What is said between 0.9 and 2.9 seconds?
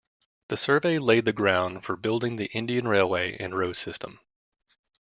laid the ground for building the Indian